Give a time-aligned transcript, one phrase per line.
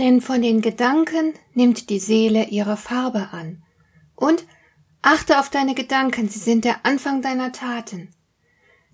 [0.00, 3.62] Denn von den Gedanken nimmt die Seele ihre Farbe an.
[4.16, 4.46] Und
[5.02, 8.08] achte auf deine Gedanken, sie sind der Anfang deiner Taten.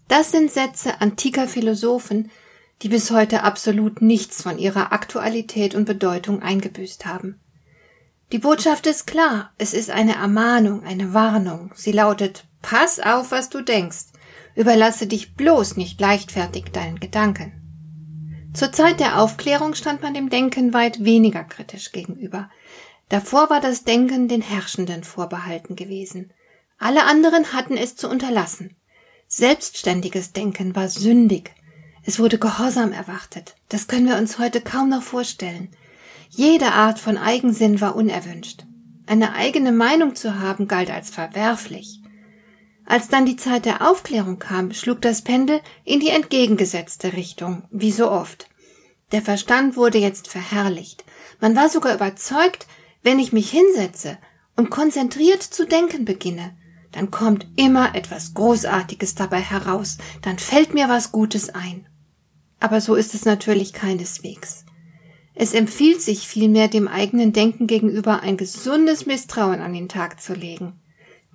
[0.09, 2.29] Das sind Sätze antiker Philosophen,
[2.83, 7.41] die bis heute absolut nichts von ihrer Aktualität und Bedeutung eingebüßt haben.
[8.33, 11.71] Die Botschaft ist klar, es ist eine Ermahnung, eine Warnung.
[11.77, 14.07] Sie lautet Pass auf, was du denkst.
[14.57, 17.66] Überlasse dich bloß nicht leichtfertig deinen Gedanken.
[18.57, 22.49] Zur Zeit der Aufklärung stand man dem Denken weit weniger kritisch gegenüber.
[23.11, 26.33] Davor war das Denken den Herrschenden vorbehalten gewesen.
[26.79, 28.75] Alle anderen hatten es zu unterlassen.
[29.29, 31.53] Selbstständiges Denken war sündig.
[32.03, 33.57] Es wurde Gehorsam erwartet.
[33.69, 35.69] Das können wir uns heute kaum noch vorstellen.
[36.31, 38.65] Jede Art von Eigensinn war unerwünscht.
[39.07, 42.01] Eine eigene Meinung zu haben galt als verwerflich.
[42.87, 47.91] Als dann die Zeit der Aufklärung kam, schlug das Pendel in die entgegengesetzte Richtung, wie
[47.91, 48.49] so oft.
[49.13, 51.05] Der Verstand wurde jetzt verherrlicht.
[51.41, 52.67] Man war sogar überzeugt,
[53.03, 54.19] wenn ich mich hinsetze
[54.57, 56.57] und konzentriert zu denken beginne,
[56.93, 61.87] dann kommt immer etwas Großartiges dabei heraus, dann fällt mir was Gutes ein.
[62.59, 64.65] Aber so ist es natürlich keineswegs.
[65.35, 70.33] Es empfiehlt sich vielmehr dem eigenen Denken gegenüber ein gesundes Misstrauen an den Tag zu
[70.33, 70.81] legen.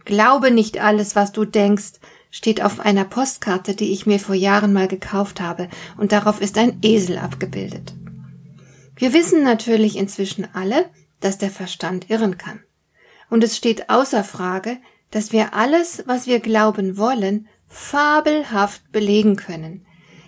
[0.05, 1.93] Glaube nicht alles, was du denkst,
[2.31, 6.57] steht auf einer Postkarte, die ich mir vor Jahren mal gekauft habe, und darauf ist
[6.57, 7.93] ein Esel abgebildet.
[8.95, 10.85] Wir wissen natürlich inzwischen alle,
[11.19, 12.61] dass der Verstand irren kann.
[13.29, 14.77] Und es steht außer Frage,
[15.11, 19.85] dass wir alles, was wir glauben wollen, fabelhaft belegen können.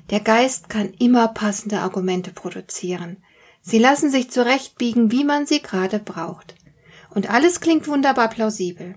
[0.09, 3.18] Der Geist kann immer passende Argumente produzieren.
[3.62, 6.56] Sie lassen sich zurechtbiegen, wie man sie gerade braucht.
[7.09, 8.96] Und alles klingt wunderbar plausibel.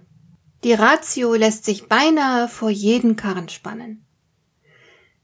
[0.66, 4.04] Die Ratio lässt sich beinahe vor jeden Karren spannen.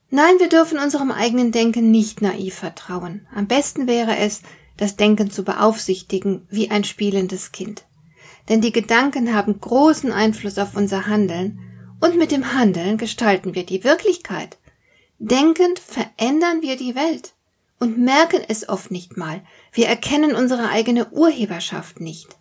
[0.08, 3.26] Nein, wir dürfen unserem eigenen Denken nicht naiv vertrauen.
[3.34, 4.42] Am besten wäre es,
[4.76, 7.86] das Denken zu beaufsichtigen wie ein spielendes Kind.
[8.48, 11.58] Denn die Gedanken haben großen Einfluss auf unser Handeln
[12.00, 14.58] und mit dem Handeln gestalten wir die Wirklichkeit.
[15.18, 17.32] Denkend verändern wir die Welt
[17.80, 19.42] und merken es oft nicht mal.
[19.72, 22.36] Wir erkennen unsere eigene Urheberschaft nicht.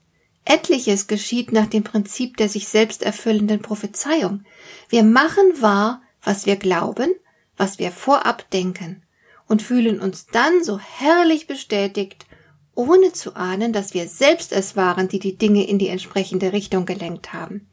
[0.46, 4.44] Etliches geschieht nach dem Prinzip der sich selbst erfüllenden Prophezeiung.
[4.90, 7.14] Wir machen wahr, was wir glauben,
[7.58, 9.04] was wir vorab denken
[9.48, 12.26] und fühlen uns dann so herrlich bestätigt,
[12.74, 16.86] ohne zu ahnen, dass wir selbst es waren, die die Dinge in die entsprechende Richtung
[16.86, 17.68] gelenkt haben.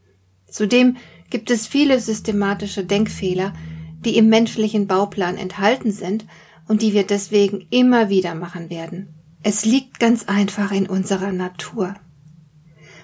[0.50, 0.96] Zudem
[1.30, 3.52] gibt es viele systematische Denkfehler,
[4.04, 6.26] die im menschlichen Bauplan enthalten sind
[6.66, 9.14] und die wir deswegen immer wieder machen werden.
[9.42, 11.94] Es liegt ganz einfach in unserer Natur.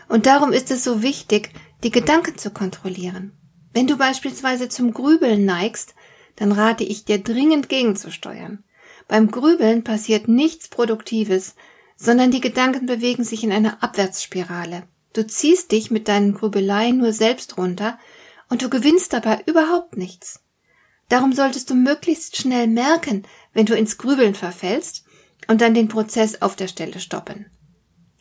[0.08, 1.50] Und darum ist es so wichtig,
[1.82, 3.32] die Gedanken zu kontrollieren.
[3.72, 5.94] Wenn du beispielsweise zum Grübeln neigst,
[6.36, 8.64] dann rate ich dir dringend gegenzusteuern.
[9.08, 11.54] Beim Grübeln passiert nichts Produktives,
[11.96, 14.84] sondern die Gedanken bewegen sich in einer Abwärtsspirale.
[15.12, 17.98] Du ziehst dich mit deinen Grübeleien nur selbst runter
[18.48, 20.40] und du gewinnst dabei überhaupt nichts.
[21.08, 25.04] Darum solltest du möglichst schnell merken, wenn du ins Grübeln verfällst
[25.46, 27.46] und dann den Prozess auf der Stelle stoppen.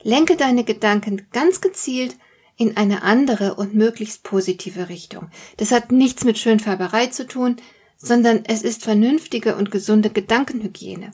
[0.03, 2.17] Lenke deine Gedanken ganz gezielt
[2.57, 5.29] in eine andere und möglichst positive Richtung.
[5.57, 7.57] Das hat nichts mit Schönfärberei zu tun,
[7.97, 11.11] sondern es ist vernünftige und gesunde Gedankenhygiene.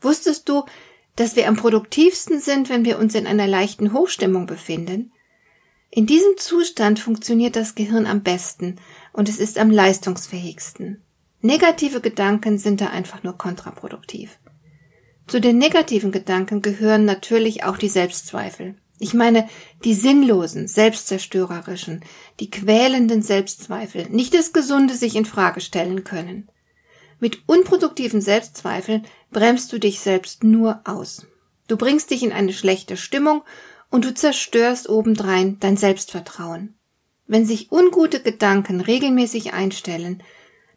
[0.00, 0.64] Wusstest du,
[1.16, 5.12] dass wir am produktivsten sind, wenn wir uns in einer leichten Hochstimmung befinden?
[5.90, 8.76] In diesem Zustand funktioniert das Gehirn am besten
[9.12, 11.02] und es ist am leistungsfähigsten.
[11.42, 14.38] Negative Gedanken sind da einfach nur kontraproduktiv.
[15.30, 18.74] Zu den negativen Gedanken gehören natürlich auch die Selbstzweifel.
[18.98, 19.48] Ich meine,
[19.84, 22.04] die sinnlosen, selbstzerstörerischen,
[22.40, 26.48] die quälenden Selbstzweifel, nicht das Gesunde sich in Frage stellen können.
[27.20, 31.28] Mit unproduktiven Selbstzweifeln bremst du dich selbst nur aus.
[31.68, 33.42] Du bringst dich in eine schlechte Stimmung
[33.88, 36.74] und du zerstörst obendrein dein Selbstvertrauen.
[37.28, 40.24] Wenn sich ungute Gedanken regelmäßig einstellen,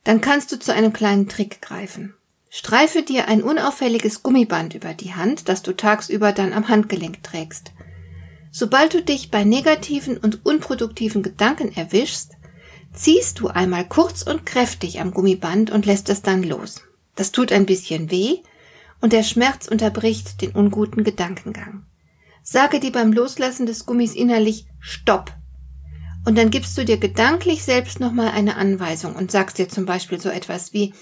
[0.04, 2.14] dann kannst du zu einem kleinen Trick greifen.
[2.56, 7.72] Streife dir ein unauffälliges Gummiband über die Hand, das du tagsüber dann am Handgelenk trägst.
[8.52, 12.34] Sobald du dich bei negativen und unproduktiven Gedanken erwischst,
[12.94, 16.84] ziehst du einmal kurz und kräftig am Gummiband und lässt es dann los.
[17.16, 18.36] Das tut ein bisschen weh
[19.02, 21.88] und der Schmerz unterbricht den unguten Gedankengang.
[22.44, 25.32] sage dir beim Loslassen des Gummis innerlich Stopp.
[26.24, 30.22] Und dann gibst du dir gedanklich selbst nochmal eine Anweisung und sagst dir zum Beispiel
[30.22, 30.94] so etwas wie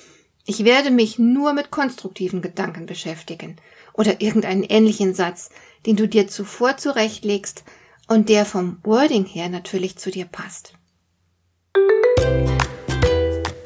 [0.45, 3.57] ich werde mich nur mit konstruktiven Gedanken beschäftigen
[3.93, 5.49] oder irgendeinen ähnlichen Satz,
[5.85, 7.63] den du dir zuvor zurechtlegst
[8.07, 10.73] und der vom Wording her natürlich zu dir passt.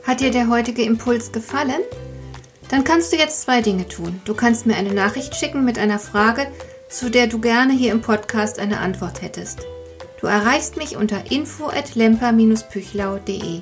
[0.03, 1.81] Hat dir der heutige Impuls gefallen?
[2.69, 4.21] Dann kannst du jetzt zwei Dinge tun.
[4.25, 6.47] Du kannst mir eine Nachricht schicken mit einer Frage,
[6.89, 9.59] zu der du gerne hier im Podcast eine Antwort hättest.
[10.21, 13.61] Du erreichst mich unter info@lemper-püchlau.de.